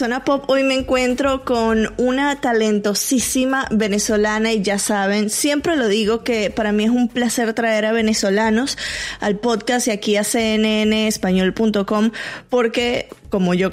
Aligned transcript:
Zona 0.00 0.24
Pop, 0.24 0.44
hoy 0.46 0.62
me 0.62 0.76
encuentro 0.76 1.44
con 1.44 1.92
una 1.98 2.40
talentosísima 2.40 3.66
venezolana 3.70 4.50
y 4.50 4.62
ya 4.62 4.78
saben, 4.78 5.28
siempre 5.28 5.76
lo 5.76 5.88
digo 5.88 6.24
que 6.24 6.48
para 6.48 6.72
mí 6.72 6.84
es 6.84 6.90
un 6.90 7.08
placer 7.08 7.52
traer 7.52 7.84
a 7.84 7.92
venezolanos 7.92 8.78
al 9.20 9.36
podcast 9.36 9.88
y 9.88 9.90
aquí 9.90 10.16
a 10.16 10.24
cnnespañol.com 10.24 12.12
porque 12.48 13.10
como 13.28 13.52
yo, 13.52 13.68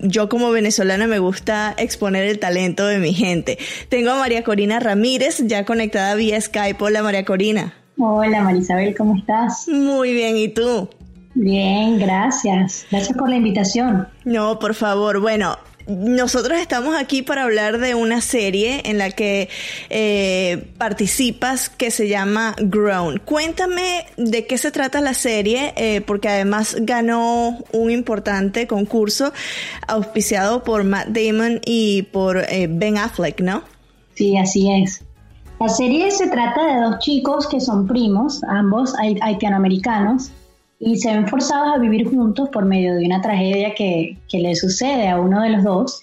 yo 0.00 0.30
como 0.30 0.50
venezolana 0.50 1.06
me 1.06 1.18
gusta 1.18 1.74
exponer 1.76 2.24
el 2.24 2.38
talento 2.38 2.86
de 2.86 2.98
mi 2.98 3.12
gente. 3.12 3.58
Tengo 3.90 4.12
a 4.12 4.18
María 4.18 4.44
Corina 4.44 4.80
Ramírez 4.80 5.42
ya 5.44 5.66
conectada 5.66 6.14
vía 6.14 6.40
Skype. 6.40 6.82
Hola 6.82 7.02
María 7.02 7.26
Corina. 7.26 7.74
Hola 7.98 8.40
Marisabel, 8.40 8.96
¿cómo 8.96 9.14
estás? 9.14 9.68
Muy 9.68 10.14
bien, 10.14 10.38
¿y 10.38 10.48
tú? 10.48 10.88
Bien, 11.38 11.98
gracias. 11.98 12.86
Gracias 12.90 13.16
por 13.16 13.28
la 13.28 13.36
invitación. 13.36 14.08
No, 14.24 14.58
por 14.58 14.74
favor. 14.74 15.20
Bueno, 15.20 15.58
nosotros 15.86 16.58
estamos 16.58 16.96
aquí 16.96 17.22
para 17.22 17.44
hablar 17.44 17.78
de 17.78 17.94
una 17.94 18.20
serie 18.20 18.82
en 18.84 18.98
la 18.98 19.10
que 19.10 19.48
eh, 19.88 20.68
participas 20.78 21.68
que 21.68 21.90
se 21.90 22.08
llama 22.08 22.54
Grown. 22.58 23.18
Cuéntame 23.24 24.06
de 24.16 24.46
qué 24.46 24.58
se 24.58 24.72
trata 24.72 25.00
la 25.00 25.14
serie, 25.14 25.72
eh, 25.76 26.00
porque 26.00 26.28
además 26.28 26.76
ganó 26.80 27.58
un 27.72 27.90
importante 27.90 28.66
concurso 28.66 29.32
auspiciado 29.86 30.64
por 30.64 30.84
Matt 30.84 31.08
Damon 31.08 31.60
y 31.64 32.02
por 32.02 32.38
eh, 32.38 32.66
Ben 32.68 32.98
Affleck, 32.98 33.40
¿no? 33.40 33.62
Sí, 34.14 34.36
así 34.36 34.70
es. 34.72 35.02
La 35.60 35.68
serie 35.68 36.10
se 36.10 36.28
trata 36.28 36.66
de 36.66 36.80
dos 36.82 36.98
chicos 36.98 37.46
que 37.46 37.60
son 37.60 37.86
primos, 37.86 38.42
ambos 38.44 38.92
haitianoamericanos 38.98 40.32
y 40.78 40.96
se 40.96 41.12
ven 41.12 41.26
forzados 41.26 41.76
a 41.76 41.78
vivir 41.78 42.08
juntos 42.08 42.48
por 42.50 42.64
medio 42.64 42.94
de 42.94 43.06
una 43.06 43.20
tragedia 43.20 43.74
que, 43.74 44.18
que 44.28 44.38
le 44.40 44.54
sucede 44.54 45.08
a 45.08 45.18
uno 45.18 45.40
de 45.42 45.50
los 45.50 45.64
dos. 45.64 46.02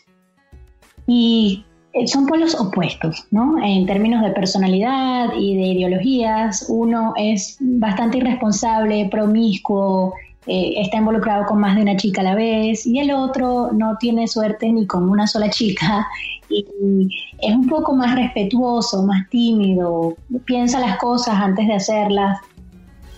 Y 1.06 1.66
eh, 1.94 2.08
son 2.08 2.26
polos 2.26 2.60
opuestos, 2.60 3.28
¿no? 3.30 3.64
En 3.64 3.86
términos 3.86 4.24
de 4.24 4.32
personalidad 4.32 5.30
y 5.38 5.56
de 5.56 5.62
ideologías, 5.62 6.66
uno 6.68 7.14
es 7.18 7.58
bastante 7.60 8.18
irresponsable, 8.18 9.08
promiscuo, 9.12 10.14
eh, 10.48 10.74
está 10.78 10.98
involucrado 10.98 11.46
con 11.46 11.60
más 11.60 11.76
de 11.76 11.84
una 11.84 11.96
chica 11.96 12.22
a 12.22 12.24
la 12.24 12.36
vez, 12.36 12.88
y 12.88 13.00
el 13.00 13.12
otro 13.12 13.72
no 13.74 13.96
tiene 14.00 14.28
suerte 14.28 14.72
ni 14.72 14.88
con 14.88 15.08
una 15.08 15.28
sola 15.28 15.52
chica, 15.52 16.08
y 16.50 16.66
es 17.40 17.56
un 17.56 17.68
poco 17.68 17.94
más 17.94 18.16
respetuoso, 18.16 19.04
más 19.04 19.30
tímido, 19.30 20.16
piensa 20.46 20.80
las 20.80 20.98
cosas 20.98 21.36
antes 21.36 21.68
de 21.68 21.76
hacerlas, 21.76 22.40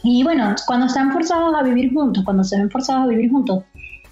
y 0.06 0.24
bueno, 0.24 0.54
cuando 0.68 0.86
están 0.86 1.12
forzados 1.12 1.56
a 1.56 1.64
vivir 1.64 1.92
juntos, 1.94 2.24
cuando 2.24 2.44
se 2.44 2.58
ven 2.58 2.70
forzados 2.70 3.06
a 3.06 3.08
vivir 3.08 3.32
juntos, 3.32 3.64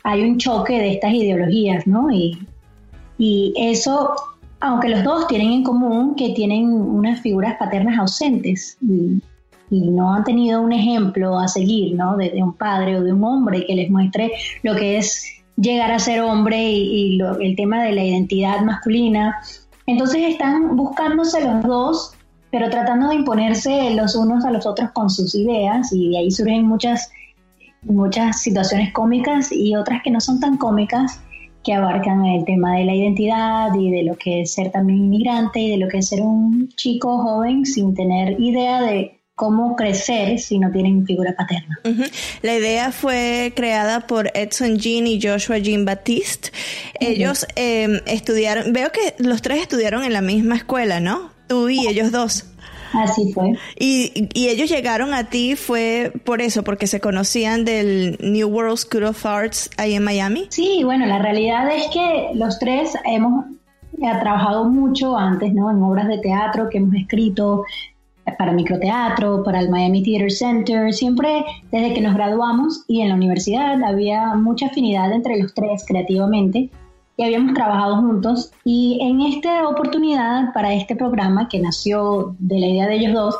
hay 0.03 0.23
un 0.23 0.37
choque 0.37 0.73
de 0.79 0.93
estas 0.93 1.13
ideologías, 1.13 1.85
¿no? 1.85 2.11
Y, 2.11 2.37
y 3.17 3.53
eso, 3.55 4.15
aunque 4.59 4.89
los 4.89 5.03
dos 5.03 5.27
tienen 5.27 5.51
en 5.51 5.63
común 5.63 6.15
que 6.15 6.31
tienen 6.31 6.65
unas 6.71 7.21
figuras 7.21 7.55
paternas 7.57 7.99
ausentes 7.99 8.77
y, 8.81 9.21
no 9.69 10.13
han 10.13 10.23
tenido 10.23 10.61
un 10.61 10.71
ejemplo 10.71 11.39
a 11.39 11.47
seguir, 11.47 11.95
¿no? 11.95 12.15
De, 12.15 12.31
un 12.43 12.53
padre 12.53 12.95
o 12.97 13.03
de 13.03 13.11
un 13.11 13.23
hombre 13.23 13.65
que 13.65 13.73
les 13.73 13.89
muestre 13.89 14.31
lo 14.61 14.75
que 14.75 14.97
es 14.97 15.25
llegar 15.55 15.91
a 15.91 15.97
ser 15.97 16.21
hombre 16.21 16.61
y, 16.61 17.19
el 17.41 17.55
tema 17.55 17.81
de 17.83 17.93
la 17.93 18.03
identidad 18.03 18.61
masculina. 18.61 19.35
Entonces 19.87 20.29
están 20.29 20.75
buscándose 20.75 21.43
los 21.43 21.63
dos 21.63 22.13
pero 22.53 22.69
tratando 22.69 23.09
de 23.09 23.15
imponerse 23.15 23.89
los 23.95 24.15
unos 24.15 24.45
a 24.45 24.51
los 24.51 24.67
otros 24.67 24.91
con 24.91 25.09
sus 25.09 25.33
ideas 25.33 25.91
y 25.91 26.11
de 26.11 26.19
ahí 26.19 26.29
surgen 26.29 26.67
muchas, 26.67 27.09
muchas 27.81 28.43
situaciones 28.43 28.93
cómicas 28.93 29.51
y 29.51 29.75
otras 29.75 30.03
que 30.03 30.11
no 30.11 30.21
son 30.21 30.39
tan 30.39 30.57
cómicas 30.57 31.19
que 31.63 31.73
abarcan 31.73 32.23
el 32.25 32.45
tema 32.45 32.75
de 32.75 32.85
la 32.85 32.93
identidad 32.93 33.73
y 33.73 33.89
de 33.89 34.03
lo 34.03 34.15
que 34.17 34.41
es 34.41 34.53
ser 34.53 34.69
también 34.69 34.99
inmigrante 34.99 35.61
y 35.61 35.71
de 35.71 35.77
lo 35.77 35.87
que 35.87 35.97
es 35.97 36.09
ser 36.09 36.21
un 36.21 36.69
chico 36.75 37.23
joven 37.23 37.65
sin 37.65 37.95
tener 37.95 38.39
idea 38.39 38.83
de 38.83 39.19
cómo 39.33 39.75
crecer 39.75 40.37
si 40.37 40.59
no 40.59 40.69
tienen 40.69 41.07
figura 41.07 41.35
paterna. 41.35 41.79
La 42.43 42.55
idea 42.55 42.91
fue 42.91 43.51
creada 43.55 44.01
por 44.05 44.29
Edson 44.35 44.77
Jean 44.77 45.07
y 45.07 45.19
Joshua 45.19 45.57
Jean 45.57 45.85
Baptiste. 45.85 46.51
Ellos 46.99 47.47
em, 47.55 47.99
estudiaron, 48.05 48.73
veo 48.73 48.91
que 48.91 49.15
los 49.17 49.41
tres 49.41 49.59
estudiaron 49.59 50.03
en 50.03 50.13
la 50.13 50.21
misma 50.21 50.55
escuela, 50.55 50.99
¿no? 50.99 51.32
Tú 51.53 51.69
y 51.69 51.87
ellos 51.87 52.11
dos. 52.11 52.45
Así 52.93 53.31
fue. 53.31 53.53
Y, 53.77 54.27
y, 54.33 54.47
ellos 54.47 54.71
llegaron 54.71 55.13
a 55.13 55.25
ti 55.25 55.55
fue 55.55 56.11
por 56.25 56.41
eso, 56.41 56.63
porque 56.63 56.87
se 56.87 56.99
conocían 56.99 57.63
del 57.63 58.17
New 58.21 58.47
World 58.47 58.77
School 58.77 59.03
of 59.03 59.23
Arts 59.23 59.69
ahí 59.77 59.93
en 59.93 60.03
Miami. 60.03 60.47
Sí, 60.49 60.81
bueno, 60.83 61.05
la 61.05 61.19
realidad 61.19 61.69
es 61.71 61.87
que 61.93 62.31
los 62.33 62.57
tres 62.57 62.95
hemos 63.05 63.45
trabajado 63.99 64.65
mucho 64.65 65.15
antes, 65.15 65.53
¿no? 65.53 65.69
En 65.69 65.83
obras 65.83 66.07
de 66.07 66.17
teatro 66.17 66.69
que 66.69 66.79
hemos 66.79 66.95
escrito 66.95 67.65
para 68.39 68.51
microteatro, 68.51 69.43
para 69.43 69.59
el 69.59 69.69
Miami 69.69 70.01
Theater 70.01 70.31
Center, 70.31 70.91
siempre 70.91 71.45
desde 71.71 71.93
que 71.93 72.01
nos 72.01 72.15
graduamos 72.15 72.83
y 72.87 73.01
en 73.01 73.09
la 73.09 73.15
universidad 73.15 73.83
había 73.83 74.33
mucha 74.33 74.67
afinidad 74.67 75.11
entre 75.11 75.37
los 75.37 75.53
tres 75.53 75.83
creativamente 75.87 76.71
y 77.17 77.23
habíamos 77.23 77.53
trabajado 77.53 77.97
juntos. 77.97 78.51
Y 78.63 78.99
en 79.01 79.21
esta 79.21 79.67
oportunidad, 79.67 80.53
para 80.53 80.73
este 80.73 80.95
programa 80.95 81.47
que 81.47 81.59
nació 81.59 82.35
de 82.39 82.59
la 82.59 82.67
idea 82.67 82.87
de 82.87 82.95
ellos 82.95 83.13
dos, 83.13 83.35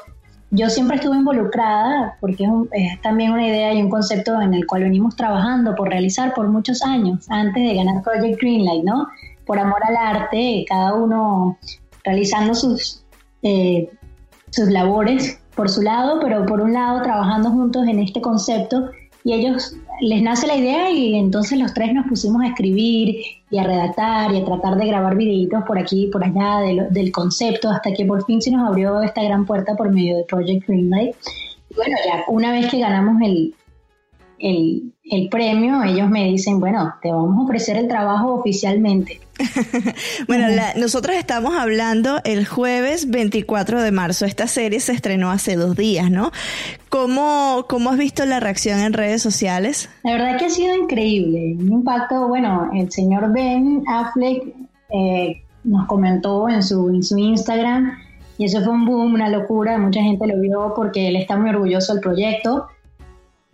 yo 0.52 0.70
siempre 0.70 0.98
estuve 0.98 1.18
involucrada 1.18 2.16
porque 2.22 2.48
es, 2.74 3.02
también 3.02 3.32
una 3.32 3.48
idea 3.48 3.74
y 3.74 3.82
un 3.82 3.90
concepto 3.90 4.40
en 4.40 4.54
el 4.54 4.68
cual 4.68 4.84
venimos 4.84 5.16
trabajando 5.16 5.76
por 5.76 5.90
realizar 5.90 6.34
por 6.36 6.48
muchos 6.48 6.84
años, 6.84 7.26
antes 7.30 7.64
de 7.68 7.74
ganar 7.74 8.04
Project 8.04 8.40
Greenlight, 8.40 8.84
¿no? 8.84 9.08
Por 9.48 9.58
amor 9.58 9.84
al 9.84 9.98
arte, 9.98 10.64
cada 10.70 10.94
uno 10.94 11.58
realizando 12.04 12.54
sus, 12.54 13.04
eh, 13.42 13.90
sus 14.52 14.70
labores 14.70 15.40
por 15.56 15.70
su 15.70 15.82
lado, 15.82 16.20
pero 16.22 16.46
por 16.46 16.62
un 16.62 16.74
lado 16.74 17.02
trabajando 17.02 17.50
juntos 17.50 17.88
en 17.88 18.00
este 18.00 18.22
concepto 18.22 18.92
y 19.24 19.34
ellos 19.34 19.76
les 20.02 20.22
nace 20.22 20.48
la 20.48 20.56
idea 20.56 20.92
y 20.92 21.16
entonces 21.16 21.58
los 21.58 21.74
tres 21.74 21.94
nos 21.94 22.08
pusimos 22.08 22.42
a 22.42 22.48
escribir 22.48 23.16
y 23.50 23.58
a 23.58 23.64
redactar 23.64 24.34
y 24.34 24.42
a 24.42 24.46
tratar 24.46 24.76
de 24.78 24.88
grabar 24.88 25.16
videitos 25.16 25.64
por 25.66 25.78
aquí 25.78 26.06
y 26.06 26.08
por 26.08 26.24
allá 26.24 26.60
del 26.90 27.12
concepto 27.12 27.70
hasta 27.70 27.94
que 27.94 28.06
por 28.06 28.26
fin 28.26 28.42
se 28.42 28.52
nos 28.52 28.68
abrió 28.68 29.02
esta 29.02 29.24
gran 29.24 29.46
puerta 29.46 29.76
por 29.76 29.92
medio 29.92 30.18
de 30.18 30.24
Project 30.26 30.68
Greenlight. 30.68 31.16
Y 31.70 31.76
bueno, 31.76 31.96
ya 32.06 32.24
una 32.28 32.52
vez 32.52 32.70
que 32.70 32.80
ganamos 32.80 33.22
el, 33.22 33.56
el, 34.40 34.93
el 35.04 35.28
premio, 35.28 35.84
ellos 35.84 36.10
me 36.10 36.26
dicen, 36.26 36.60
bueno, 36.60 36.94
te 37.02 37.12
vamos 37.12 37.38
a 37.38 37.42
ofrecer 37.42 37.76
el 37.78 37.88
trabajo 37.88 38.34
oficialmente. 38.36 39.20
bueno, 40.28 40.48
nosotros 40.78 41.16
estamos 41.18 41.56
hablando 41.56 42.22
el 42.24 42.46
jueves 42.46 43.10
24 43.10 43.82
de 43.82 43.92
marzo. 43.92 44.26
Esta 44.26 44.48
serie 44.48 44.80
se 44.80 44.94
estrenó 44.94 45.32
hace 45.32 45.56
dos 45.56 45.76
días, 45.76 46.10
¿no? 46.10 46.32
¿Cómo, 46.90 47.66
cómo 47.68 47.90
has 47.90 47.98
visto 47.98 48.26
la 48.26 48.40
reacción 48.40 48.80
en 48.80 48.94
redes 48.94 49.22
sociales? 49.22 49.90
La 50.04 50.14
verdad 50.14 50.38
que 50.38 50.46
ha 50.46 50.50
sido 50.50 50.76
increíble. 50.76 51.58
Un 51.60 51.72
impacto, 51.72 52.28
bueno, 52.30 52.70
el 52.74 52.90
señor 52.92 53.34
Ben 53.34 53.84
Affleck 53.88 54.56
eh, 54.90 55.42
nos 55.66 55.86
comentó 55.88 56.48
en 56.48 56.64
su, 56.64 56.90
en 56.90 57.04
su 57.04 57.18
Instagram 57.18 57.98
y 58.38 58.46
eso 58.46 58.64
fue 58.64 58.74
un 58.74 58.86
boom, 58.86 59.14
una 59.14 59.28
locura. 59.30 59.78
Mucha 59.78 60.02
gente 60.02 60.28
lo 60.28 60.40
vio 60.40 60.74
porque 60.76 61.10
él 61.10 61.18
está 61.18 61.38
muy 61.38 61.50
orgulloso 61.50 61.94
del 61.94 62.02
proyecto. 62.02 62.68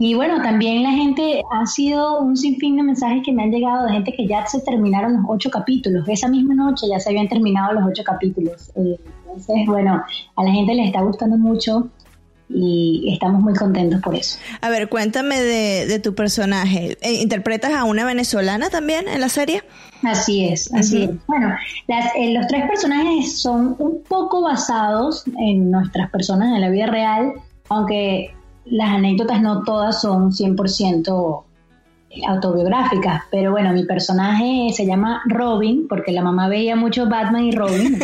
Y 0.02 0.14
bueno, 0.14 0.42
también 0.42 0.82
la 0.82 0.92
gente 0.92 1.44
ha 1.52 1.66
sido 1.66 2.22
un 2.22 2.38
sinfín 2.38 2.78
de 2.78 2.84
mensajes 2.84 3.22
que 3.26 3.34
me 3.34 3.44
han 3.44 3.52
llegado 3.52 3.86
de 3.86 3.92
gente 3.92 4.14
que 4.14 4.26
ya 4.26 4.48
se 4.48 4.62
terminaron 4.62 5.18
los 5.18 5.26
ocho 5.28 5.50
capítulos. 5.50 6.08
Esa 6.08 6.30
misma 6.30 6.56
noche 6.56 6.88
ya 6.90 7.02
se 7.02 7.10
habían 7.10 7.28
terminado 7.28 7.74
los 7.74 7.84
ocho 7.86 8.02
capítulos. 8.06 8.72
Eh, 8.78 8.98
entonces, 9.28 9.66
bueno, 9.68 10.02
a 10.38 10.44
la 10.44 10.52
gente 10.52 10.74
les 10.74 10.88
está 10.88 11.02
gustando 11.02 11.38
mucho. 11.38 11.90
y 12.52 13.12
estamos 13.14 13.42
muy 13.42 13.54
contentos 13.54 14.02
por 14.02 14.16
eso. 14.16 14.40
A 14.62 14.70
ver, 14.70 14.88
cuéntame 14.88 15.40
de, 15.40 16.00
tu 16.00 16.16
personaje. 16.16 16.98
Eh, 17.02 17.22
¿Interpretas 17.22 17.74
a 17.74 17.84
una 17.84 18.06
venezolana 18.06 18.70
también 18.70 19.08
en 19.10 19.20
la 19.20 19.28
serie? 19.28 19.64
Así 20.02 20.46
es, 20.46 20.74
así 20.74 21.04
es. 21.04 21.10
Bueno, 21.28 21.54
eh, 21.90 22.34
los 22.34 22.48
tres 22.48 22.66
personajes 22.70 23.42
son 23.42 23.76
un 23.78 24.02
poco 24.08 24.42
basados 24.42 25.26
en 25.38 25.70
nuestras 25.70 26.10
personas 26.10 26.56
en 26.56 26.62
la 26.62 26.70
vida 26.70 26.86
real, 26.86 27.34
aunque 27.68 28.34
las 28.70 28.90
anécdotas 28.90 29.42
no 29.42 29.64
todas 29.64 30.02
son 30.02 30.32
100% 30.32 31.44
autobiográficas, 32.28 33.24
pero 33.30 33.52
bueno, 33.52 33.72
mi 33.74 33.86
personaje 33.86 34.70
se 34.74 34.86
llama 34.86 35.22
Robin, 35.28 35.88
porque 35.88 36.12
la 36.12 36.24
mamá 36.24 36.48
veía 36.48 36.76
mucho 36.76 37.08
Batman 37.08 37.46
y 37.46 37.52
Robin, 37.52 38.00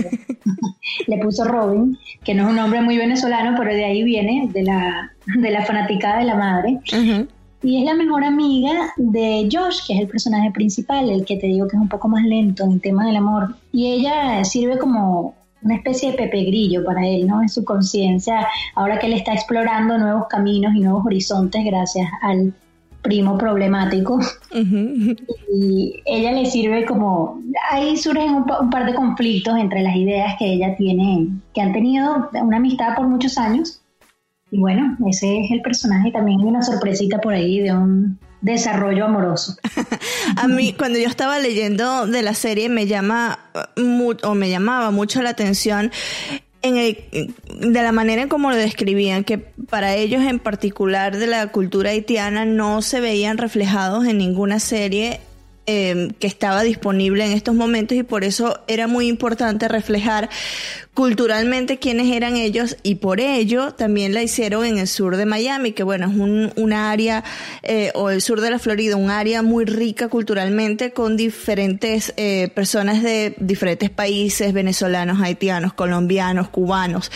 le 1.08 1.18
puso 1.18 1.44
Robin, 1.44 1.98
que 2.24 2.34
no 2.34 2.44
es 2.44 2.50
un 2.50 2.56
nombre 2.56 2.82
muy 2.82 2.98
venezolano, 2.98 3.56
pero 3.58 3.74
de 3.74 3.86
ahí 3.86 4.04
viene, 4.04 4.50
de 4.54 4.64
la, 4.64 5.12
de 5.26 5.52
la 5.52 5.66
fanaticada 5.66 6.20
de 6.20 6.26
la 6.26 6.36
madre. 6.36 6.80
Y 7.64 7.80
es 7.80 7.86
la 7.86 7.96
mejor 7.96 8.24
amiga 8.24 8.94
de 8.98 9.50
Josh, 9.52 9.88
que 9.88 9.96
es 9.96 10.02
el 10.02 10.08
personaje 10.08 10.52
principal, 10.52 11.10
el 11.10 11.26
que 11.26 11.38
te 11.38 11.48
digo 11.48 11.68
que 11.68 11.76
es 11.76 11.82
un 11.82 11.90
poco 11.90 12.08
más 12.08 12.24
lento 12.24 12.64
en 12.64 12.74
el 12.74 12.82
tema 12.82 13.08
del 13.08 13.16
amor. 13.16 13.56
Y 13.72 13.88
ella 13.88 14.44
sirve 14.44 14.78
como 14.78 15.34
una 15.66 15.76
especie 15.76 16.12
de 16.12 16.18
Pepe 16.18 16.44
Grillo 16.44 16.86
para 16.86 17.06
él, 17.06 17.28
¿no? 17.28 17.42
En 17.42 17.50
su 17.50 17.66
conciencia, 17.66 18.48
ahora 18.76 19.00
que 19.00 19.08
él 19.08 19.14
está 19.14 19.34
explorando 19.34 19.98
nuevos 19.98 20.28
caminos 20.30 20.76
y 20.76 20.80
nuevos 20.80 21.06
horizontes 21.06 21.66
gracias 21.66 22.08
al 22.22 22.54
primo 23.02 23.38
problemático. 23.38 24.20
Y 25.54 26.02
ella 26.06 26.32
le 26.32 26.46
sirve 26.46 26.86
como 26.86 27.42
ahí 27.70 27.98
surgen 27.98 28.36
un, 28.36 28.70
par 28.70 28.86
de 28.86 28.94
conflictos 28.94 29.58
entre 29.58 29.82
las 29.82 29.96
ideas 29.96 30.36
que 30.38 30.54
ella 30.54 30.76
tiene 30.76 31.28
que 31.54 31.62
han 31.62 31.74
tenido 31.74 32.30
una 32.34 32.58
amistad 32.58 32.96
por 32.96 33.08
muchos 33.08 33.38
años. 33.38 33.82
Y 34.52 34.60
bueno 34.60 34.96
ese 35.08 35.42
es 35.42 35.52
el 35.52 35.62
personaje 35.62 36.12
también 36.12 36.40
hay 36.40 36.46
una 36.46 36.62
sorpresita 36.62 37.20
por 37.20 37.34
ahí 37.34 37.60
de 37.60 37.74
un 37.74 38.20
desarrollo 38.46 39.06
amoroso. 39.06 39.58
A 40.38 40.48
mí 40.48 40.74
cuando 40.74 41.00
yo 41.00 41.08
estaba 41.08 41.40
leyendo 41.40 42.06
de 42.06 42.22
la 42.22 42.36
serie 42.36 42.70
me 42.70 42.86
llama 42.86 43.40
o 44.24 44.36
me 44.36 44.50
llamaba 44.50 44.92
mucho 44.92 45.24
la 45.24 45.32
atención 45.32 45.92
de 46.62 47.84
la 47.84 47.92
manera 47.92 48.24
en 48.24 48.30
cómo 48.30 48.50
lo 48.50 48.56
describían, 48.56 49.24
que 49.24 49.38
para 49.38 49.96
ellos 49.96 50.24
en 50.24 50.40
particular 50.40 51.18
de 51.18 51.28
la 51.28 51.48
cultura 51.48 51.92
haitiana 51.92 52.46
no 52.46 52.82
se 52.82 53.02
veían 53.02 53.38
reflejados 53.38 54.06
en 54.06 54.18
ninguna 54.18 54.60
serie 54.60 55.20
Em, 55.68 56.12
que 56.12 56.28
estaba 56.28 56.62
disponible 56.62 57.26
en 57.26 57.32
estos 57.32 57.56
momentos 57.56 57.98
y 57.98 58.04
por 58.04 58.24
eso 58.24 58.60
era 58.68 58.86
muy 58.86 59.08
importante 59.08 59.68
reflejar 59.68 60.30
culturalmente 60.94 61.80
quiénes 61.80 62.16
eran 62.16 62.36
ellos 62.36 62.78
y 62.84 62.96
por 62.96 63.20
ello 63.20 63.74
también 63.74 64.14
la 64.14 64.22
hicieron 64.22 64.64
en 64.64 64.78
el 64.78 64.88
sur 64.88 65.18
de 65.18 65.26
Miami, 65.26 65.72
que 65.72 65.82
bueno, 65.82 66.06
es 66.06 66.16
un, 66.16 66.54
un 66.56 66.72
área, 66.72 67.24
eh, 67.64 67.92
o 67.96 68.12
el 68.12 68.22
sur 68.22 68.42
de 68.42 68.52
la 68.52 68.60
Florida, 68.60 68.96
un 68.96 69.10
área 69.10 69.42
muy 69.42 69.66
rica 69.66 70.08
culturalmente 70.08 70.92
con 70.92 71.18
diferentes 71.18 72.14
eh, 72.16 72.52
personas 72.54 73.02
de 73.02 73.34
diferentes 73.40 73.90
países, 73.90 74.54
venezolanos, 74.54 75.20
haitianos, 75.20 75.74
colombianos, 75.74 76.48
cubanos. 76.50 77.10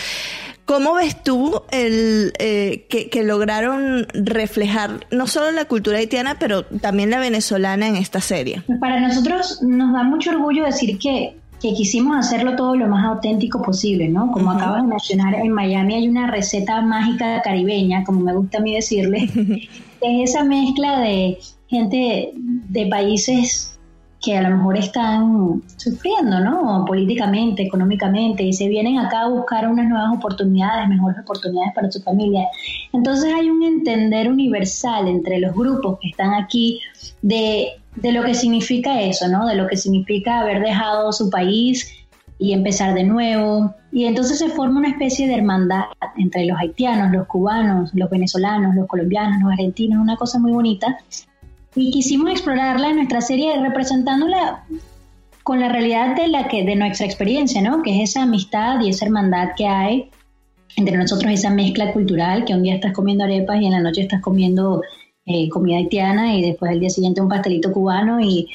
¿Cómo 0.69 0.94
ves 0.94 1.24
tú 1.24 1.63
el, 1.71 2.31
eh, 2.38 2.86
que, 2.88 3.24
lograron 3.24 4.06
reflejar 4.13 5.07
no 5.10 5.25
solo 5.25 5.50
la 5.50 5.66
cultura 5.66 5.98
haitiana, 5.98 6.38
pero 6.39 6.63
también 6.63 7.10
la 7.10 7.18
venezolana 7.18 7.88
en 7.88 7.95
esta 7.95 8.21
serie? 8.21 8.62
Para 8.80 9.00
nosotros 9.00 9.63
nos 9.63 9.94
da 9.94 10.04
mucho 10.04 10.30
orgullo 10.30 10.63
decir 10.63 11.00
que, 11.00 11.36
quisimos 11.60 12.16
hacerlo 12.18 12.56
todo 12.56 12.75
lo 12.75 12.88
más 12.88 13.04
auténtico 13.04 13.63
posible, 13.63 14.10
¿no? 14.10 14.31
Como 14.31 14.51
acabas 14.51 14.83
de 14.83 14.89
mencionar, 14.89 15.33
en 15.33 15.51
Miami 15.51 15.95
hay 15.95 16.07
una 16.07 16.30
receta 16.30 16.81
mágica 16.81 17.42
caribeña, 17.42 18.04
como 18.04 18.19
me 18.19 18.36
gusta 18.36 18.60
a 18.60 18.62
mí 18.62 18.75
decirle, 18.75 19.27
que 20.00 20.24
es 20.24 20.30
esa 20.30 20.44
mezcla 20.44 21.00
de 21.00 21.39
gente 21.68 22.31
de 22.36 22.86
países 22.86 23.79
que 24.21 24.38
a 24.38 24.42
lo 24.42 24.57
mejor 24.57 24.77
están 24.77 25.63
sufriendo, 25.77 26.39
¿no? 26.42 26.83
Políticamente, 26.86 27.63
económicamente, 27.63 28.44
y 28.44 28.51
se 28.51 28.68
vienen 28.68 29.00
acá 29.00 29.21
a 29.21 29.30
buscar 29.30 29.68
unas 29.68 29.88
nuevas 29.88 30.13
oportunidades, 30.13 30.89
mejores 30.89 31.19
oportunidades 31.19 31.74
para 31.74 31.89
su 31.89 32.01
familia. 32.01 32.45
Entonces 32.92 33.33
hay 33.33 33.50
un 33.50 33.63
entender 33.63 34.30
universal 34.30 35.07
entre 35.07 35.39
los 35.39 35.56
grupos 35.56 36.00
que 36.01 36.10
están 36.10 36.33
aquí 36.33 36.81
de, 37.21 37.69
de 37.95 38.12
lo 38.12 38.24
que 38.24 38.33
significa 38.33 39.01
eso, 39.01 39.30
¿no? 39.30 39.48
De 39.48 39.56
lo 39.56 39.68
que 39.68 39.77
significa 39.77 40.42
haber 40.42 40.62
dejado 40.62 41.13
su 41.13 41.30
país 41.30 41.89
y 42.39 42.51
empezar 42.51 42.94
de 42.94 43.06
nuevo. 43.06 43.74
Y 43.92 44.06
entonces 44.06 44.39
se 44.39 44.50
forma 44.50 44.80
una 44.80 44.89
especie 44.89 45.27
de 45.27 45.36
hermandad 45.36 45.86
entre 46.18 46.45
los 46.45 46.57
haitianos, 46.57 47.12
los 47.12 47.25
cubanos, 47.27 47.92
los 47.94 48.10
venezolanos, 48.10 48.75
los 48.75 48.88
colombianos, 48.88 49.42
los 49.42 49.51
argentinos, 49.51 50.01
una 50.01 50.18
cosa 50.18 50.39
muy 50.39 50.51
bonita 50.51 50.98
y 51.75 51.92
quisimos 51.92 52.31
explorarla 52.31 52.89
en 52.89 52.98
nuestra 52.98 53.21
serie 53.21 53.60
representándola 53.62 54.66
con 55.44 55.60
la 55.60 55.69
realidad 55.69 56.16
de 56.16 56.27
la 56.27 56.48
que 56.48 56.63
de 56.63 56.75
nuestra 56.75 57.06
experiencia, 57.06 57.62
¿no? 57.62 57.81
Que 57.81 57.95
es 57.95 58.12
esa 58.12 58.24
amistad 58.24 58.81
y 58.81 58.89
esa 58.89 59.06
hermandad 59.06 59.50
que 59.57 59.68
hay 59.68 60.10
entre 60.75 60.98
nosotros, 60.98 61.31
esa 61.31 61.50
mezcla 61.50 61.92
cultural, 61.92 62.45
que 62.45 62.54
un 62.54 62.63
día 62.63 62.75
estás 62.75 62.94
comiendo 62.94 63.24
arepas 63.24 63.62
y 63.62 63.66
en 63.66 63.71
la 63.71 63.81
noche 63.81 64.01
estás 64.01 64.21
comiendo 64.21 64.81
eh, 65.25 65.50
comida 65.50 65.77
haitiana 65.77 66.36
y 66.36 66.42
después 66.42 66.71
el 66.71 66.80
día 66.80 66.89
siguiente 66.89 67.21
un 67.21 67.30
pastelito 67.30 67.71
cubano 67.71 68.19
y, 68.19 68.48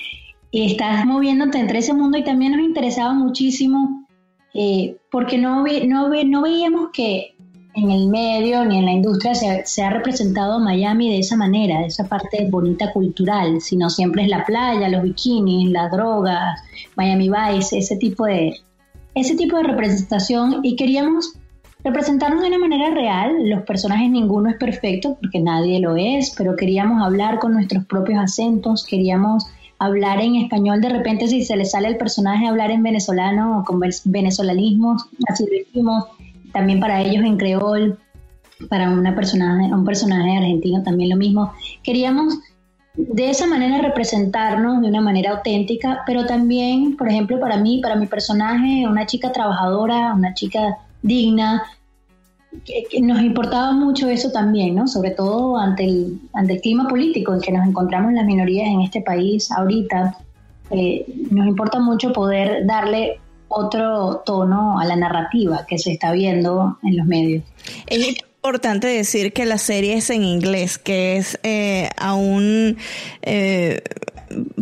estás 0.53 1.05
moviéndote 1.05 1.59
entre 1.59 1.81
ese 1.81 1.93
mundo 1.93 2.17
y 2.17 2.23
también 2.23 2.53
nos 2.53 2.61
interesaba 2.61 3.13
muchísimo 3.13 4.07
eh, 4.55 4.97
porque 5.11 5.37
no, 5.37 5.65
no, 5.65 6.09
no 6.25 6.43
veíamos 6.43 6.91
que 6.93 7.34
en 7.75 7.91
el 7.91 8.09
medio 8.09 8.65
ni 8.65 8.79
en 8.79 8.85
la 8.85 8.93
industria 8.93 9.35
se, 9.35 9.83
ha 9.83 9.91
representado 9.91 10.61
Miami 10.61 11.11
de 11.11 11.19
esa 11.19 11.37
manera, 11.37 11.81
de 11.81 11.87
esa 11.87 12.05
parte 12.09 12.49
bonita 12.49 12.93
cultural, 12.93 13.61
sino 13.61 13.91
siempre 13.91 14.23
es 14.23 14.29
la 14.29 14.45
playa, 14.45 14.89
los 14.89 15.03
bikinis, 15.03 15.71
las 15.71 15.91
drogas, 15.91 16.63
Miami 16.97 17.29
Vice, 17.29 17.79
ese 17.79 17.97
tipo 17.97 18.27
de, 18.27 18.55
ese 19.15 19.37
tipo 19.37 19.57
de 19.57 19.65
representación. 19.65 20.61
Y 20.63 20.77
queríamos 20.77 21.35
representarnos 21.83 22.43
de 22.43 22.49
una 22.49 22.59
manera 22.59 22.91
real. 22.91 23.49
Los 23.49 23.63
personajes 23.63 24.09
ninguno 24.09 24.51
es 24.51 24.57
perfecto 24.57 25.17
porque 25.21 25.41
nadie 25.41 25.81
lo 25.81 25.97
es, 25.97 26.33
pero 26.37 26.55
queríamos 26.57 27.03
hablar 27.03 27.41
con 27.41 27.55
nuestros 27.55 27.85
propios 27.87 28.21
acentos, 28.21 28.87
queríamos 28.87 29.47
hablar 29.79 30.21
en 30.21 30.37
español. 30.37 30.81
De 30.81 30.91
repente 30.91 31.27
si 31.27 31.45
se 31.45 31.57
le 31.57 31.65
sale 31.65 31.89
el 31.89 31.97
personaje 31.97 32.47
hablar 32.47 32.71
en 32.71 32.85
venezolano 32.85 33.59
o 33.59 33.65
con 33.65 33.81
venezolanismos, 34.05 35.07
así 35.29 35.45
lo 35.45 35.57
hicimos 35.57 36.05
también 36.55 36.81
para 36.81 37.03
ellos 37.03 37.25
en 37.25 37.37
creol, 37.37 37.99
para 38.71 38.89
una 38.89 39.15
personaje, 39.15 39.75
un 39.75 39.85
personaje 39.85 40.37
argentino 40.37 40.83
también 40.83 41.11
lo 41.11 41.17
mismo. 41.17 41.53
Queríamos 41.83 42.39
de 42.97 43.29
esa 43.29 43.47
manera 43.47 43.83
representarnos 43.83 44.81
de 44.81 44.89
una 44.89 45.01
manera 45.01 45.33
auténtica, 45.33 46.03
pero 46.07 46.27
también, 46.27 46.97
por 46.97 47.09
ejemplo, 47.09 47.41
para 47.41 47.57
mí, 47.57 47.81
para 47.83 47.97
mi 47.97 48.07
personaje, 48.07 48.87
una 48.89 49.05
chica 49.05 49.33
trabajadora, 49.33 50.15
una 50.15 50.33
chica 50.33 50.79
digna, 51.03 51.65
que, 52.65 53.01
nos 53.01 53.21
importaba 53.21 53.73
mucho 53.73 54.09
eso 54.09 54.31
también, 54.31 54.77
¿no? 54.77 54.87
Sobre 54.87 55.11
todo 55.11 55.59
ante 55.59 55.85
el, 55.85 56.21
ante 56.35 56.55
el 56.55 56.61
clima 56.61 56.87
político 56.87 57.35
en 57.35 57.41
que 57.41 57.51
nos 57.51 57.67
encontramos 57.67 58.13
las 58.13 58.25
minorías 58.25 58.69
en 58.69 58.83
este 58.83 59.01
país 59.01 59.51
ahorita. 59.51 60.17
Eh, 60.71 61.05
nos 61.31 61.49
importa 61.49 61.81
mucho 61.81 62.13
poder 62.13 62.65
darle 62.65 63.19
otro 63.55 64.23
tono 64.25 64.79
a 64.79 64.85
la 64.85 64.97
narrativa 64.97 65.65
que 65.67 65.79
se 65.79 65.93
está 65.93 66.13
viendo 66.13 66.79
en 66.83 66.97
los 66.97 67.07
medios. 67.07 67.45
Importante 68.45 68.89
decir 68.89 69.33
que 69.33 69.47
la 69.47 69.57
serie 69.57 69.95
es 69.95 70.11
en 70.11 70.23
inglés, 70.23 70.77
que 70.77 71.17
es 71.17 71.39
eh, 71.45 71.89
aún 71.97 72.77
eh, 73.23 73.81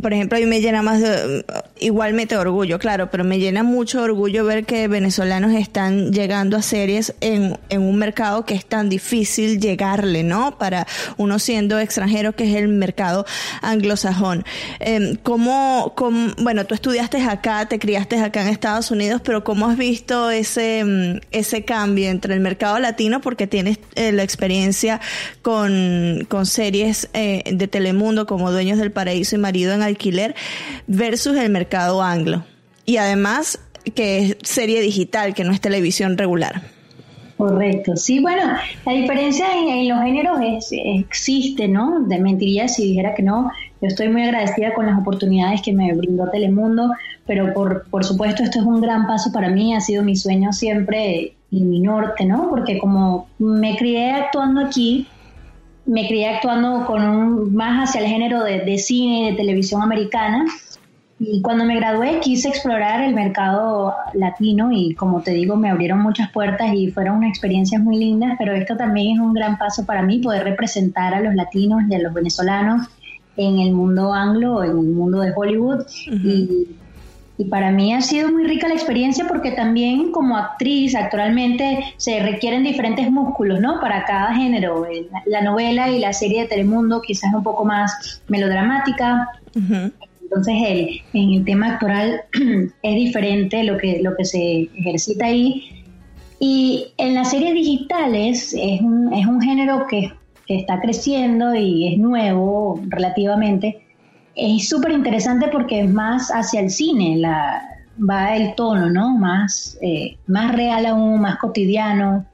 por 0.00 0.12
ejemplo, 0.12 0.36
a 0.36 0.40
mí 0.40 0.46
me 0.46 0.60
llena 0.60 0.82
más 0.82 1.00
de, 1.00 1.44
igualmente 1.78 2.36
orgullo, 2.36 2.78
claro, 2.78 3.10
pero 3.10 3.24
me 3.24 3.38
llena 3.38 3.62
mucho 3.62 4.02
orgullo 4.02 4.44
ver 4.44 4.64
que 4.64 4.88
venezolanos 4.88 5.52
están 5.52 6.12
llegando 6.12 6.56
a 6.56 6.62
series 6.62 7.14
en, 7.20 7.58
en 7.68 7.82
un 7.82 7.96
mercado 7.96 8.44
que 8.44 8.54
es 8.54 8.66
tan 8.66 8.88
difícil 8.88 9.60
llegarle, 9.60 10.22
¿no? 10.22 10.58
Para 10.58 10.86
uno 11.16 11.38
siendo 11.38 11.78
extranjero, 11.78 12.34
que 12.34 12.44
es 12.44 12.56
el 12.56 12.68
mercado 12.68 13.24
anglosajón. 13.60 14.44
Eh, 14.80 15.16
¿cómo, 15.22 15.94
bueno, 16.38 16.66
tú 16.66 16.74
estudiaste 16.74 17.22
acá, 17.22 17.66
te 17.68 17.78
criaste 17.78 18.18
acá 18.18 18.42
en 18.42 18.48
Estados 18.48 18.90
Unidos, 18.90 19.20
pero 19.24 19.44
¿cómo 19.44 19.66
has 19.66 19.76
visto 19.76 20.30
ese, 20.30 20.84
mm, 20.84 21.20
ese 21.30 21.64
cambio 21.64 22.08
entre 22.08 22.34
el 22.34 22.40
mercado 22.40 22.78
latino, 22.78 23.20
porque 23.20 23.46
tienes 23.46 23.71
eh, 23.94 24.12
la 24.12 24.22
experiencia 24.22 25.00
con, 25.42 26.26
con 26.28 26.46
series 26.46 27.08
eh, 27.14 27.42
de 27.52 27.68
Telemundo 27.68 28.26
como 28.26 28.50
Dueños 28.52 28.78
del 28.78 28.92
Paraíso 28.92 29.36
y 29.36 29.38
Marido 29.38 29.72
en 29.72 29.82
alquiler 29.82 30.34
versus 30.86 31.36
el 31.36 31.50
mercado 31.50 32.02
anglo. 32.02 32.44
Y 32.84 32.96
además 32.96 33.58
que 33.94 34.18
es 34.18 34.36
serie 34.42 34.80
digital, 34.80 35.34
que 35.34 35.44
no 35.44 35.52
es 35.52 35.60
televisión 35.60 36.16
regular. 36.16 36.62
Correcto. 37.36 37.96
Sí, 37.96 38.20
bueno, 38.20 38.42
la 38.86 38.92
diferencia 38.92 39.46
en, 39.52 39.88
los 39.88 40.00
géneros 40.00 40.38
es, 40.40 40.68
existe, 40.70 41.66
¿no? 41.66 42.00
De 42.06 42.20
mentiría 42.20 42.68
si 42.68 42.84
dijera 42.84 43.14
que 43.14 43.24
no. 43.24 43.50
Yo 43.80 43.88
estoy 43.88 44.08
muy 44.08 44.22
agradecida 44.22 44.72
con 44.74 44.86
las 44.86 44.96
oportunidades 44.96 45.60
que 45.60 45.72
me 45.72 45.92
brindó 45.92 46.30
Telemundo, 46.30 46.92
pero 47.26 47.52
por, 47.52 47.88
por 47.90 48.04
supuesto 48.04 48.44
esto 48.44 48.60
es 48.60 48.64
un 48.64 48.80
gran 48.80 49.08
paso 49.08 49.32
para 49.32 49.48
mí. 49.48 49.74
Ha 49.74 49.80
sido 49.80 50.04
mi 50.04 50.14
sueño 50.14 50.52
siempre 50.52 51.34
mi 51.60 51.80
norte, 51.80 52.24
¿no? 52.24 52.48
Porque 52.50 52.78
como 52.78 53.28
me 53.38 53.76
crié 53.76 54.12
actuando 54.12 54.62
aquí, 54.62 55.06
me 55.84 56.06
crié 56.08 56.30
actuando 56.30 56.86
con 56.86 57.02
un, 57.02 57.54
más 57.54 57.88
hacia 57.88 58.00
el 58.00 58.06
género 58.06 58.42
de, 58.42 58.60
de 58.60 58.78
cine 58.78 59.20
y 59.20 59.30
de 59.30 59.36
televisión 59.36 59.82
americana. 59.82 60.46
Y 61.18 61.40
cuando 61.40 61.64
me 61.64 61.76
gradué 61.76 62.18
quise 62.20 62.48
explorar 62.48 63.02
el 63.04 63.14
mercado 63.14 63.94
latino 64.14 64.70
y 64.72 64.94
como 64.94 65.22
te 65.22 65.30
digo 65.32 65.54
me 65.54 65.70
abrieron 65.70 66.00
muchas 66.00 66.32
puertas 66.32 66.74
y 66.74 66.90
fueron 66.90 67.18
unas 67.18 67.30
experiencias 67.30 67.80
muy 67.80 67.96
lindas, 67.96 68.34
pero 68.38 68.52
esto 68.54 68.76
también 68.76 69.16
es 69.16 69.20
un 69.20 69.32
gran 69.32 69.56
paso 69.56 69.86
para 69.86 70.02
mí 70.02 70.18
poder 70.18 70.42
representar 70.42 71.14
a 71.14 71.20
los 71.20 71.34
latinos 71.34 71.82
y 71.88 71.94
a 71.94 72.00
los 72.00 72.12
venezolanos 72.12 72.88
en 73.36 73.60
el 73.60 73.72
mundo 73.72 74.12
anglo, 74.12 74.64
en 74.64 74.70
el 74.70 74.76
mundo 74.76 75.20
de 75.20 75.32
Hollywood. 75.34 75.86
y, 76.08 76.66
y, 77.42 77.48
para 77.48 77.70
mí 77.70 77.92
ha 77.94 78.00
sido 78.00 78.30
muy 78.30 78.44
rica 78.44 78.68
la 78.68 78.74
experiencia 78.74 79.26
porque 79.26 79.52
también 79.52 80.12
como 80.12 80.36
actriz 80.36 80.94
actualmente 80.94 81.84
se 81.96 82.20
requieren 82.20 82.64
diferentes 82.64 83.10
músculos, 83.10 83.60
¿no? 83.60 83.80
Para 83.80 84.04
cada 84.04 84.34
género. 84.34 84.86
La 85.26 85.42
novela 85.42 85.90
y 85.90 85.98
la 85.98 86.12
serie 86.12 86.42
de 86.42 86.48
Telemundo 86.48 87.00
quizás 87.00 87.30
es 87.30 87.34
un 87.34 87.42
poco 87.42 87.64
más 87.64 88.22
melodramática. 88.28 89.28
Entonces, 89.54 90.54
el, 90.66 91.00
en 91.12 91.30
el 91.34 91.44
tema 91.44 91.74
actoral 91.74 92.22
es 92.82 92.94
diferente 92.94 93.62
lo 93.64 93.76
que, 93.76 94.00
lo 94.02 94.16
que 94.16 94.24
se 94.24 94.70
ejercita 94.78 95.26
ahí. 95.26 95.84
Y 96.40 96.92
en 96.96 97.14
las 97.14 97.30
series 97.30 97.54
digitales 97.54 98.54
es 98.58 98.80
un, 98.80 99.12
es 99.12 99.26
un 99.26 99.40
género 99.40 99.86
que, 99.88 100.12
que 100.46 100.56
está 100.56 100.80
creciendo 100.80 101.54
y 101.54 101.92
es 101.92 101.98
nuevo 101.98 102.80
relativamente. 102.88 103.82
Es 104.34 104.68
súper 104.68 104.92
interesante 104.92 105.48
porque 105.48 105.82
es 105.82 105.90
más 105.90 106.30
hacia 106.30 106.60
el 106.60 106.70
cine, 106.70 107.16
la, 107.16 107.62
va 107.98 108.36
el 108.36 108.54
tono, 108.54 108.90
¿no? 108.90 109.16
Más, 109.16 109.78
eh, 109.82 110.16
más 110.26 110.54
real 110.54 110.86
aún, 110.86 111.20
más 111.20 111.36
cotidiano, 111.36 112.24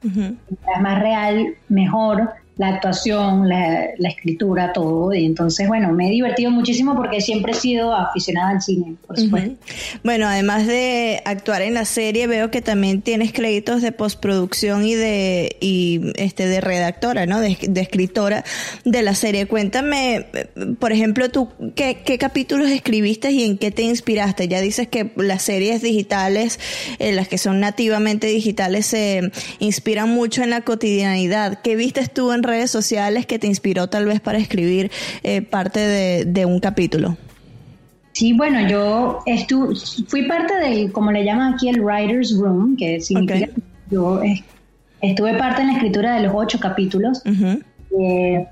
más 0.81 0.99
real, 1.01 1.55
mejor 1.69 2.31
la 2.59 2.71
actuación, 2.71 3.49
la, 3.49 3.85
escritura, 4.09 4.73
todo. 4.73 5.15
Y 5.15 5.25
entonces, 5.25 5.69
bueno, 5.69 5.93
me 5.93 6.09
he 6.09 6.11
divertido 6.11 6.51
muchísimo 6.51 6.97
porque 6.97 7.21
siempre 7.21 7.53
he 7.53 7.55
sido 7.55 7.95
aficionada 7.95 8.51
al 8.51 8.61
cine, 8.61 8.97
por 9.07 9.19
supuesto. 9.19 9.55
Bueno, 10.03 10.27
además 10.27 10.67
de 10.67 11.23
actuar 11.25 11.63
en 11.63 11.75
la 11.75 11.85
serie, 11.85 12.27
veo 12.27 12.51
que 12.51 12.61
también 12.61 13.01
tienes 13.01 13.33
créditos 13.33 13.81
de 13.81 13.93
postproducción 13.93 14.85
y 14.85 14.97
de, 14.97 15.57
y 15.61 16.13
este, 16.17 16.47
de 16.47 16.61
redactora, 16.61 17.27
¿no? 17.27 17.41
De, 17.41 17.57
escritora 17.77 18.45
de 18.85 19.03
la 19.03 19.15
serie. 19.15 19.47
Cuéntame, 19.47 20.27
por 20.81 20.91
ejemplo, 20.91 21.31
tú, 21.31 21.49
¿qué, 21.77 22.03
¿qué, 22.05 22.19
capítulos 22.19 22.69
escribiste 22.71 23.31
y 23.31 23.45
en 23.45 23.57
qué 23.57 23.71
te 23.71 23.83
inspiraste? 23.83 24.49
Ya 24.49 24.61
dices 24.61 24.89
que 24.89 25.13
las 25.15 25.43
series 25.43 25.81
digitales, 25.81 26.59
eh, 26.99 27.13
las 27.13 27.29
que 27.29 27.39
son 27.39 27.61
nativamente 27.61 28.27
digitales, 28.27 28.87
se 28.87 29.31
inspiran 29.61 30.09
mucho 30.09 30.43
en 30.43 30.51
la 30.51 30.63
cotidianidad. 30.63 31.61
¿Qué 31.63 31.77
viste 31.77 32.05
tú 32.09 32.33
en 32.33 32.43
redes 32.49 32.71
sociales 32.71 33.27
que 33.27 33.39
te 33.39 33.47
inspiró 33.47 33.89
tal 33.89 34.07
vez 34.07 34.21
para 34.21 34.39
escribir 34.39 34.91
eh, 35.23 35.43
parte 35.43 36.25
de, 36.25 36.47
un 36.47 36.59
capítulo? 36.59 37.17
Sí, 38.13 38.33
bueno, 38.33 38.67
yo 38.69 39.21
estu 39.27 39.75
fui 40.09 40.27
parte 40.27 40.55
del, 40.55 40.91
como 40.91 41.13
le 41.13 41.25
llaman 41.25 41.55
aquí, 41.55 41.69
el 41.69 41.81
Writer's 41.81 42.37
Room, 42.37 42.77
que 42.77 43.01
significa 43.01 43.51
yo 43.91 44.21
estuve 45.01 45.35
parte 45.35 45.63
en 45.63 45.69
la 45.69 45.75
escritura 45.75 46.17
de 46.17 46.23
los 46.27 46.33
ocho 46.35 46.59
capítulos 46.59 47.23
eh, 47.25 48.47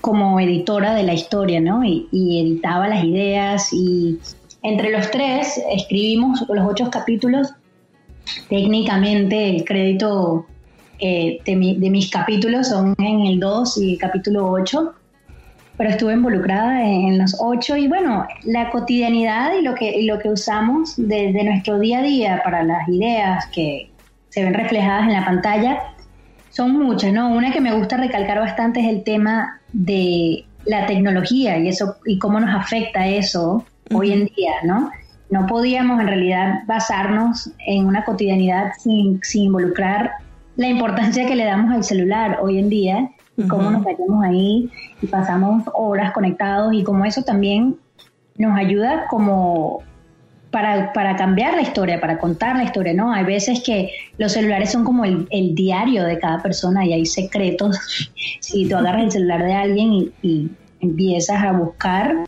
como 0.00 0.40
editora 0.40 0.94
de 0.94 1.02
la 1.02 1.14
historia, 1.14 1.60
¿no? 1.60 1.84
Y, 1.84 2.08
y, 2.12 2.40
editaba 2.40 2.88
las 2.88 3.04
ideas 3.04 3.72
y 3.72 4.18
entre 4.62 4.90
los 4.90 5.10
tres 5.10 5.60
escribimos 5.72 6.44
los 6.48 6.66
ocho 6.66 6.90
capítulos. 6.90 7.48
Técnicamente 8.48 9.48
el 9.48 9.64
crédito 9.64 10.46
eh, 11.00 11.38
de, 11.44 11.56
mis 11.56 12.10
capítulos 12.10 12.68
son 12.68 12.94
en 12.98 13.20
el 13.20 13.40
2 13.40 13.78
y 13.78 13.92
el 13.92 13.98
capítulo 13.98 14.50
8, 14.50 14.94
pero 15.76 15.90
estuve 15.90 16.14
involucrada 16.14 16.84
en, 16.84 17.18
los 17.18 17.36
8 17.38 17.76
y 17.76 17.88
bueno, 17.88 18.26
la 18.44 18.70
cotidianidad 18.70 19.52
y 19.56 19.62
lo 19.62 19.74
que, 19.74 20.02
lo 20.02 20.18
que 20.18 20.28
usamos 20.28 20.94
de, 20.96 21.32
nuestro 21.44 21.78
día 21.78 22.00
a 22.00 22.02
día 22.02 22.40
para 22.42 22.64
las 22.64 22.88
ideas 22.88 23.46
que 23.54 23.90
se 24.28 24.42
ven 24.42 24.54
reflejadas 24.54 25.04
en 25.04 25.12
la 25.12 25.24
pantalla 25.24 25.82
son 26.50 26.72
muchas, 26.72 27.12
¿no? 27.12 27.30
Una 27.30 27.52
que 27.52 27.60
me 27.60 27.72
gusta 27.72 27.96
recalcar 27.96 28.40
bastante 28.40 28.80
es 28.80 28.88
el 28.88 29.04
tema 29.04 29.60
de 29.72 30.44
la 30.64 30.86
tecnología 30.86 31.56
y 31.58 31.68
eso 31.68 31.96
y 32.04 32.18
cómo 32.18 32.40
nos 32.40 32.54
afecta 32.54 33.06
eso 33.06 33.64
hoy 33.94 34.12
en 34.12 34.24
día, 34.26 34.54
¿no? 34.64 34.90
No 35.30 35.46
podíamos 35.46 36.00
en 36.00 36.08
realidad 36.08 36.54
basarnos 36.66 37.52
en 37.66 37.86
una 37.86 38.04
cotidianidad 38.04 38.72
sin, 38.78 39.20
sin 39.22 39.44
involucrar 39.44 40.10
la 40.58 40.66
importancia 40.66 41.24
que 41.24 41.36
le 41.36 41.44
damos 41.44 41.72
al 41.72 41.84
celular 41.84 42.40
hoy 42.42 42.58
en 42.58 42.68
día 42.68 43.10
y 43.36 43.46
cómo 43.46 43.70
nos 43.70 43.84
metemos 43.84 44.24
ahí 44.24 44.68
y 45.00 45.06
pasamos 45.06 45.62
horas 45.72 46.12
conectados 46.12 46.74
y 46.74 46.82
cómo 46.82 47.04
eso 47.04 47.22
también 47.22 47.76
nos 48.36 48.58
ayuda 48.58 49.06
como 49.08 49.84
para, 50.50 50.92
para, 50.92 51.14
cambiar 51.14 51.54
la 51.54 51.62
historia, 51.62 52.00
para 52.00 52.18
contar 52.18 52.56
la 52.56 52.64
historia, 52.64 52.92
¿no? 52.92 53.12
Hay 53.12 53.24
veces 53.24 53.62
que 53.64 53.92
los 54.16 54.32
celulares 54.32 54.72
son 54.72 54.82
como 54.82 55.04
el, 55.04 55.54
diario 55.54 56.02
de 56.02 56.18
cada 56.18 56.42
persona 56.42 56.84
y 56.84 56.92
hay 56.92 57.06
secretos. 57.06 57.78
si 58.40 58.68
tú 58.68 58.76
agarras 58.76 59.04
el 59.04 59.10
celular 59.12 59.44
de 59.44 59.54
alguien 59.54 59.92
y, 59.92 60.12
y 60.22 60.50
empiezas 60.80 61.40
a 61.44 61.52
buscar, 61.52 62.24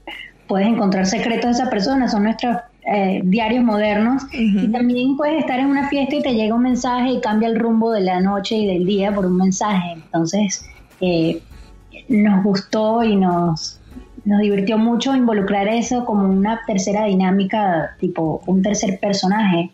puedes 0.46 0.68
encontrar 0.68 1.04
secretos 1.04 1.56
de 1.56 1.62
esa 1.62 1.70
persona, 1.70 2.06
son 2.06 2.22
nuestros 2.22 2.58
eh, 2.86 3.20
diarios 3.24 3.62
modernos 3.62 4.22
y 4.32 4.68
también 4.68 5.16
puedes 5.16 5.40
estar 5.40 5.60
en 5.60 5.66
una 5.66 5.88
fiesta 5.88 6.16
y 6.16 6.22
te 6.22 6.34
llega 6.34 6.54
un 6.54 6.62
mensaje 6.62 7.10
y 7.12 7.20
cambia 7.20 7.48
el 7.48 7.58
rumbo 7.58 7.90
de 7.92 8.00
la 8.00 8.20
noche 8.20 8.56
y 8.56 8.66
del 8.66 8.86
día 8.86 9.14
por 9.14 9.26
un 9.26 9.36
mensaje. 9.36 9.92
Entonces, 9.92 10.64
eh, 11.00 11.42
nos 12.08 12.42
gustó 12.42 13.04
y 13.04 13.16
nos, 13.16 13.78
nos 14.24 14.40
divirtió 14.40 14.78
mucho 14.78 15.14
involucrar 15.14 15.68
eso 15.68 16.04
como 16.04 16.28
una 16.28 16.60
tercera 16.66 17.04
dinámica, 17.04 17.96
tipo 18.00 18.42
un 18.46 18.62
tercer 18.62 18.98
personaje. 18.98 19.70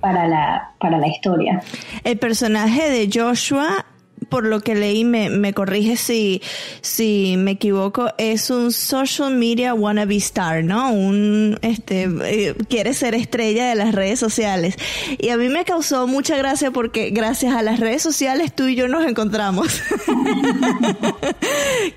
Para 0.00 0.26
la, 0.26 0.70
para 0.78 0.96
la 0.96 1.08
historia. 1.08 1.62
El 2.04 2.16
personaje 2.16 2.88
de 2.88 3.10
Joshua 3.12 3.84
por 4.30 4.46
lo 4.46 4.60
que 4.60 4.74
leí, 4.74 5.04
me, 5.04 5.28
me 5.28 5.52
corrige 5.52 5.96
si, 5.96 6.40
si 6.80 7.34
me 7.36 7.52
equivoco, 7.52 8.10
es 8.16 8.48
un 8.48 8.72
social 8.72 9.34
media 9.34 9.74
wannabe 9.74 10.16
star, 10.16 10.64
¿no? 10.64 10.92
Un, 10.92 11.58
este, 11.62 12.08
eh, 12.24 12.54
quiere 12.68 12.94
ser 12.94 13.14
estrella 13.14 13.68
de 13.68 13.74
las 13.74 13.94
redes 13.94 14.18
sociales. 14.18 14.76
Y 15.18 15.28
a 15.30 15.36
mí 15.36 15.48
me 15.48 15.64
causó 15.64 16.06
mucha 16.06 16.36
gracia 16.36 16.70
porque 16.70 17.10
gracias 17.10 17.54
a 17.54 17.62
las 17.62 17.80
redes 17.80 18.02
sociales 18.02 18.54
tú 18.54 18.66
y 18.66 18.76
yo 18.76 18.88
nos 18.88 19.06
encontramos. 19.06 19.68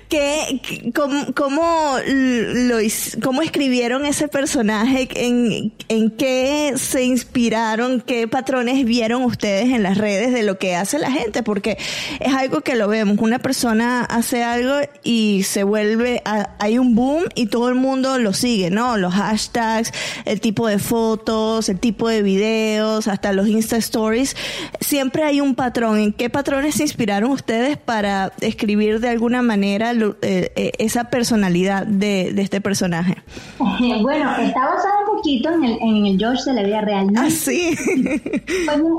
¿Qué, 0.08 0.60
cómo, 0.94 1.26
cómo, 1.34 1.96
lo, 2.06 2.76
¿Cómo 3.22 3.42
escribieron 3.42 4.04
ese 4.06 4.28
personaje? 4.28 5.08
¿En, 5.14 5.72
¿En 5.88 6.10
qué 6.10 6.74
se 6.76 7.04
inspiraron? 7.04 8.00
¿Qué 8.00 8.26
patrones 8.26 8.84
vieron 8.84 9.22
ustedes 9.22 9.66
en 9.66 9.82
las 9.82 9.98
redes 9.98 10.32
de 10.32 10.42
lo 10.42 10.58
que 10.58 10.74
hace 10.74 10.98
la 10.98 11.10
gente? 11.10 11.42
Porque 11.42 11.78
es 12.24 12.32
algo 12.34 12.62
que 12.62 12.74
lo 12.74 12.88
vemos. 12.88 13.18
Una 13.20 13.38
persona 13.38 14.02
hace 14.02 14.42
algo 14.42 14.76
y 15.02 15.42
se 15.42 15.62
vuelve, 15.62 16.22
hay 16.58 16.78
un 16.78 16.94
boom 16.94 17.24
y 17.34 17.46
todo 17.46 17.68
el 17.68 17.74
mundo 17.74 18.18
lo 18.18 18.32
sigue, 18.32 18.70
¿no? 18.70 18.96
Los 18.96 19.12
hashtags, 19.12 19.92
el 20.24 20.40
tipo 20.40 20.66
de 20.66 20.78
fotos, 20.78 21.68
el 21.68 21.78
tipo 21.78 22.08
de 22.08 22.22
videos, 22.22 23.08
hasta 23.08 23.34
los 23.34 23.46
Insta 23.46 23.76
Stories. 23.76 24.36
Siempre 24.80 25.22
hay 25.22 25.42
un 25.42 25.54
patrón. 25.54 25.98
¿En 25.98 26.12
qué 26.14 26.30
patrones 26.30 26.76
se 26.76 26.84
inspiraron 26.84 27.30
ustedes 27.30 27.76
para 27.76 28.32
escribir 28.40 29.00
de 29.00 29.10
alguna 29.10 29.42
manera 29.42 29.92
eh, 29.92 30.16
eh, 30.22 30.72
esa 30.78 31.10
personalidad 31.10 31.86
de, 31.86 32.32
este 32.40 32.62
personaje? 32.62 33.16
Bueno, 33.58 34.30
está 34.38 34.60
basado 34.60 34.94
un 35.10 35.16
poquito 35.16 35.50
en 35.50 35.64
el, 35.64 35.78
en 35.80 36.06
el 36.06 36.24
Josh 36.24 36.44
de 36.44 36.54
la 36.54 36.62
vida 36.62 36.80
real, 36.80 37.12
¿no? 37.12 37.20
Ah, 37.20 37.30
sí. 37.30 37.76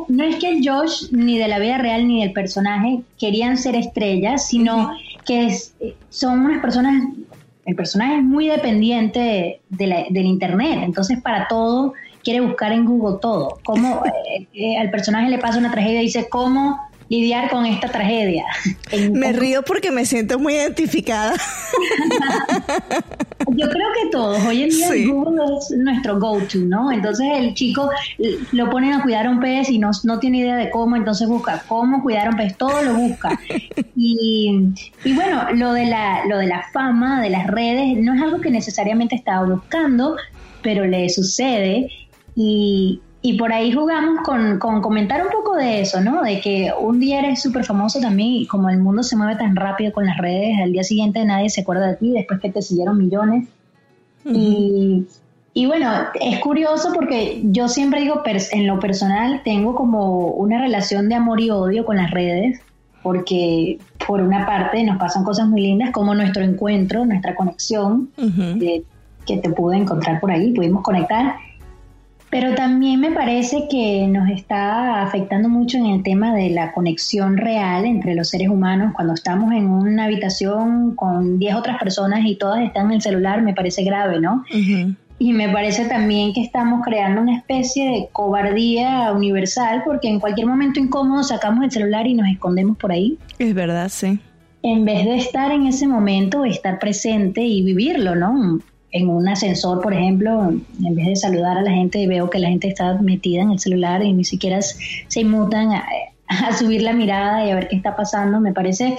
no 0.10 0.24
es 0.24 0.36
que 0.36 0.50
el 0.50 0.68
Josh 0.68 1.12
ni 1.12 1.40
de 1.40 1.48
la 1.48 1.58
vida 1.58 1.80
real 1.80 2.08
ni 2.08 2.22
del 2.22 2.34
personaje 2.34 3.02
querían 3.20 3.58
ser 3.58 3.76
estrellas, 3.76 4.48
sino 4.48 4.92
que 5.26 5.56
son 6.10 6.40
unas 6.46 6.62
personas, 6.62 7.04
el 7.66 7.76
personaje 7.76 8.18
es 8.18 8.24
muy 8.24 8.48
dependiente 8.48 9.62
de 9.70 10.06
del 10.10 10.26
Internet, 10.26 10.80
entonces 10.84 11.22
para 11.22 11.48
todo 11.48 11.94
quiere 12.26 12.42
buscar 12.42 12.74
en 12.74 12.86
Google 12.86 13.20
todo. 13.22 13.60
Como 13.64 14.04
eh, 14.06 14.48
eh, 14.54 14.78
al 14.78 14.90
personaje 14.90 15.30
le 15.30 15.38
pasa 15.38 15.60
una 15.60 15.72
tragedia 15.72 16.02
y 16.02 16.06
dice, 16.06 16.28
¿cómo 16.28 16.82
lidiar 17.10 17.50
con 17.50 17.66
esta 17.66 17.88
tragedia. 17.90 18.46
Me 19.12 19.32
río 19.32 19.64
porque 19.64 19.92
me 19.92 20.06
siento 20.06 20.40
muy 20.40 20.54
identificada. 20.56 21.34
Yo 23.48 23.70
creo 23.70 23.88
que 23.94 24.10
todos, 24.12 24.44
hoy 24.44 24.64
en 24.64 24.70
día 24.70 24.90
Google 25.08 25.44
es 25.58 25.70
nuestro 25.78 26.20
go-to, 26.20 26.58
¿no? 26.60 26.92
Entonces 26.92 27.28
el 27.36 27.54
chico 27.54 27.92
lo 28.52 28.70
ponen 28.72 28.94
a 28.94 29.04
cuidar 29.04 29.28
a 29.28 29.30
un 29.30 29.40
pez 29.40 29.70
y 29.70 29.78
no, 29.78 29.92
no 30.04 30.20
tiene 30.20 30.40
idea 30.40 30.56
de 30.56 30.72
cómo, 30.72 30.96
entonces 30.96 31.28
busca 31.28 31.64
cómo 31.68 32.02
cuidar 32.02 32.28
a 32.28 32.30
un 32.32 32.38
pez, 32.38 32.58
todo 32.58 32.82
lo 32.82 32.96
busca. 32.96 33.40
Y, 33.98 34.74
y 35.06 35.14
bueno, 35.14 35.48
lo 35.54 35.72
de, 35.72 35.86
la, 35.86 36.26
lo 36.26 36.38
de 36.38 36.48
la 36.48 36.64
fama, 36.74 37.22
de 37.22 37.30
las 37.30 37.48
redes, 37.48 37.98
no 37.98 38.14
es 38.14 38.22
algo 38.22 38.42
que 38.42 38.52
necesariamente 38.52 39.16
estaba 39.16 39.48
buscando, 39.48 40.18
pero 40.62 40.86
le 40.86 41.08
sucede 41.10 41.90
y, 42.36 43.00
y 43.26 43.34
por 43.40 43.52
ahí 43.52 43.72
jugamos 43.72 44.22
con, 44.24 44.60
con, 44.60 44.84
comentar 44.84 45.24
un 45.24 45.32
poco 45.32 45.56
de 45.56 45.82
eso, 45.82 46.00
¿no? 46.00 46.22
De 46.22 46.40
que 46.42 46.72
un 46.80 47.00
día 47.00 47.18
eres 47.18 47.42
súper 47.42 47.66
famoso 47.66 48.00
también 48.00 48.30
y 48.30 48.46
como 48.46 48.70
el 48.70 48.78
mundo 48.78 49.02
se 49.02 49.16
mueve 49.16 49.36
tan 49.36 49.56
rápido 49.56 49.92
con 49.94 50.06
las 50.06 50.18
redes, 50.20 50.60
al 50.62 50.72
día 50.72 50.84
siguiente 50.84 51.26
nadie 51.26 51.50
se 51.50 51.62
acuerda 51.62 51.88
de 51.88 51.96
ti 51.96 52.12
después 52.12 52.40
que 52.40 52.52
te 52.52 52.62
siguieron 52.62 53.00
millones. 53.00 53.48
y, 54.26 55.08
y, 55.56 55.66
bueno, 55.66 55.92
es 56.22 56.40
curioso 56.40 56.92
porque 56.94 57.42
yo 57.46 57.68
siempre 57.68 58.02
digo, 58.02 58.22
en 58.52 58.68
lo 58.68 58.80
personal, 58.80 59.42
tengo 59.44 59.74
como 59.74 60.28
una 60.28 60.62
relación 60.62 61.10
de 61.10 61.16
amor 61.16 61.42
y 61.42 61.50
odio 61.50 61.84
con 61.84 61.98
las 61.98 62.12
redes, 62.12 62.62
porque 63.02 63.80
por 64.06 64.22
una 64.22 64.46
parte 64.46 64.84
nos 64.84 64.98
pasan 64.98 65.24
cosas 65.24 65.48
muy 65.48 65.62
lindas 65.62 65.90
como 65.90 66.14
nuestro 66.14 66.44
encuentro, 66.44 67.04
nuestra 67.08 67.34
conexión, 67.34 68.12
que 69.26 69.38
te 69.38 69.50
pude 69.50 69.78
encontrar 69.78 70.20
por 70.20 70.30
ahí, 70.30 70.54
pudimos 70.54 70.84
conectar 70.84 71.38
pero 72.36 72.54
también 72.54 73.00
me 73.00 73.12
parece 73.12 73.70
que 73.70 74.06
nos 74.08 74.30
está 74.30 75.02
afectando 75.02 75.48
mucho 75.48 75.78
en 75.78 75.86
el 75.86 76.04
tema 76.04 76.36
de 76.36 76.50
la 76.50 76.74
conexión 76.74 77.38
real 77.38 77.86
entre 77.86 78.14
los 78.14 78.28
seres 78.28 78.50
humanos. 78.50 78.92
Cuando 78.94 79.14
estamos 79.14 79.54
en 79.54 79.70
una 79.70 80.04
habitación 80.04 80.98
con 80.98 81.40
10 81.40 81.56
otras 81.56 81.80
personas 81.80 82.26
y 82.26 82.36
todas 82.36 82.62
están 82.62 82.88
en 82.88 82.96
el 82.96 83.02
celular, 83.02 83.42
me 83.42 83.54
parece 83.54 83.86
grave, 83.86 84.20
¿no? 84.20 84.44
Y 85.18 85.32
me 85.32 85.48
parece 85.48 85.86
también 85.86 86.34
que 86.34 86.42
estamos 86.42 86.82
creando 86.84 87.22
una 87.22 87.38
especie 87.38 87.90
de 87.90 88.10
cobardía 88.12 89.14
universal 89.14 89.84
porque 89.86 90.10
en 90.10 90.20
cualquier 90.20 90.48
momento 90.48 90.82
incómodo 90.82 91.24
sacamos 91.24 91.64
el 91.64 91.72
celular 91.72 92.06
y 92.06 92.16
nos 92.16 92.28
escondemos 92.28 92.76
por 92.76 92.92
ahí. 92.92 93.18
Es 93.40 93.54
verdad, 93.54 93.88
sí. 93.88 94.20
En 94.62 94.84
vez 94.84 95.06
de 95.06 95.16
estar 95.16 95.54
en 95.54 95.68
ese 95.68 95.88
momento, 95.88 96.44
estar 96.44 96.80
presente 96.80 97.46
y 97.46 97.64
vivirlo, 97.64 98.14
¿no? 98.14 98.60
En 98.96 99.10
un 99.10 99.28
ascensor, 99.28 99.82
por 99.82 99.94
ejemplo, 99.94 100.54
en 100.82 100.96
vez 100.96 101.08
de 101.08 101.16
saludar 101.18 101.58
a 101.58 101.62
la 101.62 101.72
gente, 101.72 102.08
veo 102.08 102.30
que 102.30 102.40
la 102.40 102.48
gente 102.48 102.70
está 102.70 102.94
metida 102.94 103.42
en 103.42 103.52
el 103.52 103.60
celular 103.60 104.02
y 104.02 104.14
ni 104.14 104.24
siquiera 104.24 104.62
se 104.62 105.20
inmutan 105.20 105.74
a, 105.74 105.84
subir 106.58 106.82
la 106.82 106.94
mirada 106.94 107.46
y 107.46 107.52
a 107.52 107.56
ver 107.56 107.68
qué 107.68 107.76
está 107.76 107.94
pasando. 107.98 108.40
Me 108.40 108.54
parece, 108.54 108.96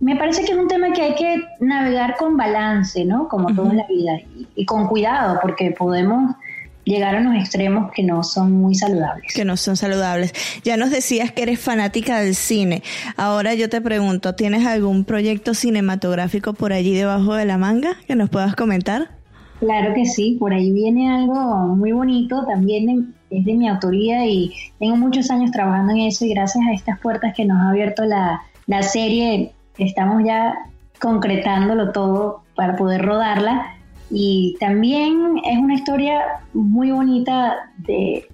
me 0.00 0.16
parece 0.16 0.44
que 0.44 0.50
es 0.50 0.58
un 0.58 0.66
tema 0.66 0.92
que 0.92 1.02
hay 1.02 1.14
que 1.14 1.44
navegar 1.60 2.16
con 2.16 2.36
balance, 2.36 3.04
¿no? 3.04 3.28
Como 3.28 3.54
todo 3.54 3.70
en 3.70 3.76
la 3.76 3.86
vida 3.86 4.18
y, 4.56 4.66
con 4.66 4.88
cuidado, 4.88 5.38
porque 5.40 5.70
podemos 5.70 6.34
llegar 6.82 7.14
a 7.14 7.20
unos 7.20 7.36
extremos 7.36 7.92
que 7.92 8.02
no 8.02 8.24
son 8.24 8.50
muy 8.50 8.74
saludables. 8.74 9.32
Que 9.32 9.44
no 9.44 9.56
son 9.56 9.76
saludables. 9.76 10.34
Ya 10.64 10.76
nos 10.76 10.90
decías 10.90 11.30
que 11.30 11.42
eres 11.42 11.60
fanática 11.60 12.18
del 12.18 12.34
cine. 12.34 12.82
Ahora 13.16 13.54
yo 13.54 13.68
te 13.68 13.80
pregunto, 13.80 14.34
¿tienes 14.34 14.66
algún 14.66 15.04
proyecto 15.04 15.54
cinematográfico 15.54 16.52
por 16.52 16.72
allí 16.72 16.96
debajo 16.96 17.34
de 17.34 17.44
la 17.44 17.58
manga 17.58 17.96
que 18.08 18.16
nos 18.16 18.28
puedas 18.28 18.56
comentar? 18.56 19.19
Claro 19.60 19.92
que 19.94 20.06
sí, 20.06 20.38
por 20.40 20.54
ahí 20.54 20.72
viene 20.72 21.14
algo 21.14 21.34
muy 21.76 21.92
bonito, 21.92 22.46
también 22.46 23.14
es 23.28 23.44
de 23.44 23.54
mi 23.54 23.68
autoría 23.68 24.26
y 24.26 24.52
tengo 24.78 24.96
muchos 24.96 25.30
años 25.30 25.50
trabajando 25.52 25.92
en 25.92 26.00
eso 26.00 26.24
y 26.24 26.32
gracias 26.32 26.64
a 26.66 26.72
estas 26.72 26.98
puertas 26.98 27.34
que 27.36 27.44
nos 27.44 27.60
ha 27.60 27.68
abierto 27.68 28.04
la, 28.06 28.40
la 28.66 28.82
serie, 28.82 29.52
estamos 29.76 30.24
ya 30.24 30.54
concretándolo 30.98 31.92
todo 31.92 32.42
para 32.54 32.76
poder 32.76 33.02
rodarla. 33.02 33.74
Y 34.10 34.56
también 34.58 35.38
es 35.44 35.58
una 35.58 35.74
historia 35.74 36.40
muy 36.54 36.90
bonita 36.90 37.70
de 37.78 38.26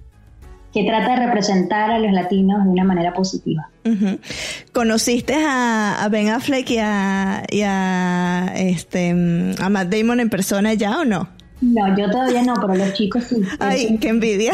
que 0.77 0.83
trata 0.83 1.15
de 1.15 1.25
representar 1.25 1.89
a 1.89 1.97
los 1.97 2.11
latinos 2.11 2.63
de 2.63 2.69
una 2.69 2.83
manera 2.83 3.13
positiva. 3.13 3.69
¿Conociste 4.73 5.33
a, 5.35 6.07
Ben 6.11 6.29
Affleck 6.29 6.69
y 6.69 6.75
y 6.75 7.61
a, 7.63 8.53
este, 8.55 9.09
a 9.59 9.69
Matt 9.69 9.87
Damon 9.89 10.19
en 10.19 10.29
persona 10.29 10.73
ya 10.75 10.99
o 10.99 11.05
no? 11.05 11.29
No, 11.59 11.97
yo 11.97 12.09
todavía 12.11 12.43
no, 12.43 12.53
pero 12.55 12.75
los 12.75 12.93
chicos 12.93 13.23
sí. 13.23 13.41
Ay, 13.59 13.97
qué 13.99 14.09
envidia. 14.09 14.53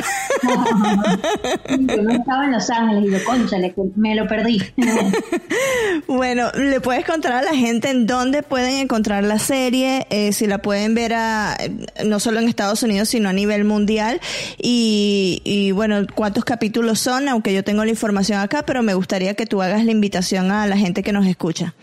yo 1.69 2.01
no 2.01 2.11
estaba 2.11 2.45
en 2.45 2.53
Los 2.53 2.69
Ángeles 2.69 3.09
y 3.09 3.11
yo, 3.11 3.23
conchale, 3.25 3.75
me 3.95 4.15
lo 4.15 4.25
perdí. 4.25 4.61
bueno, 6.07 6.49
¿le 6.55 6.79
puedes 6.79 7.05
contar 7.05 7.33
a 7.33 7.41
la 7.41 7.55
gente 7.55 7.89
en 7.89 8.07
dónde 8.07 8.41
pueden 8.41 8.77
encontrar 8.77 9.25
la 9.25 9.37
serie? 9.37 10.07
Eh, 10.09 10.31
si 10.31 10.47
la 10.47 10.59
pueden 10.59 10.95
ver 10.95 11.13
a, 11.13 11.57
no 12.05 12.21
solo 12.21 12.39
en 12.39 12.47
Estados 12.47 12.83
Unidos, 12.83 13.09
sino 13.09 13.27
a 13.27 13.33
nivel 13.33 13.65
mundial. 13.65 14.21
Y, 14.57 15.41
y 15.43 15.71
bueno, 15.71 16.07
¿cuántos 16.15 16.45
capítulos 16.45 16.99
son? 16.99 17.27
Aunque 17.27 17.53
yo 17.53 17.65
tengo 17.65 17.83
la 17.83 17.91
información 17.91 18.39
acá, 18.39 18.63
pero 18.65 18.81
me 18.81 18.93
gustaría 18.93 19.33
que 19.33 19.45
tú 19.45 19.61
hagas 19.61 19.83
la 19.83 19.91
invitación 19.91 20.51
a 20.51 20.67
la 20.67 20.77
gente 20.77 21.03
que 21.03 21.11
nos 21.11 21.25
escucha. 21.25 21.75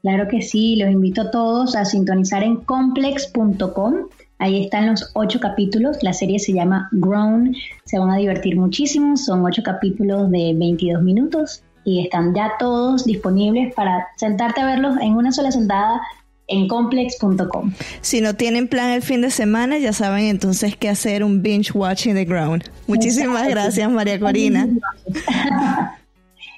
Claro 0.00 0.26
que 0.28 0.40
sí, 0.42 0.76
los 0.76 0.90
invito 0.90 1.22
a 1.22 1.30
todos 1.30 1.76
a 1.76 1.84
sintonizar 1.84 2.42
en 2.42 2.56
complex.com 2.56 3.94
Ahí 4.42 4.64
están 4.64 4.88
los 4.88 5.08
ocho 5.14 5.38
capítulos. 5.38 5.98
La 6.02 6.12
serie 6.12 6.40
se 6.40 6.52
llama 6.52 6.88
Grown. 6.90 7.54
Se 7.84 8.00
van 8.00 8.10
a 8.10 8.16
divertir 8.16 8.56
muchísimo. 8.56 9.16
Son 9.16 9.44
ocho 9.44 9.62
capítulos 9.62 10.32
de 10.32 10.52
22 10.56 11.00
minutos 11.00 11.62
y 11.84 12.02
están 12.04 12.34
ya 12.34 12.50
todos 12.58 13.04
disponibles 13.04 13.72
para 13.72 14.08
sentarte 14.16 14.60
a 14.60 14.66
verlos 14.66 14.96
en 15.00 15.12
una 15.12 15.30
sola 15.30 15.52
sentada 15.52 16.00
en 16.48 16.66
complex.com. 16.66 17.72
Si 18.00 18.20
no 18.20 18.34
tienen 18.34 18.66
plan 18.66 18.90
el 18.90 19.02
fin 19.02 19.20
de 19.20 19.30
semana, 19.30 19.78
ya 19.78 19.92
saben 19.92 20.24
entonces 20.24 20.76
qué 20.76 20.88
hacer 20.88 21.22
un 21.22 21.40
binge 21.40 21.70
watching 21.72 22.14
the 22.16 22.24
ground. 22.24 22.64
Muchísimas 22.88 23.48
gracias, 23.48 23.88
María 23.92 24.18
Corina. 24.18 24.66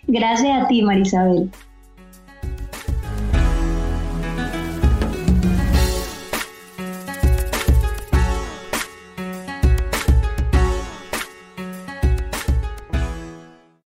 gracias 0.07 0.63
a 0.65 0.69
ti, 0.69 0.81
Marisabel. 0.81 1.51